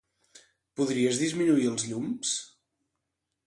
[0.79, 2.35] Podries disminuir els llums?